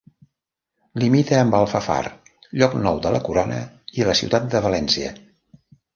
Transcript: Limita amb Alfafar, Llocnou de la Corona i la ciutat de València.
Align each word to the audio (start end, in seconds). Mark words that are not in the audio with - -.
Limita 1.01 1.35
amb 1.41 1.57
Alfafar, 1.59 2.07
Llocnou 2.61 2.97
de 3.07 3.11
la 3.17 3.19
Corona 3.29 3.61
i 3.99 4.09
la 4.09 4.17
ciutat 4.23 4.49
de 4.55 4.63
València. 4.69 5.13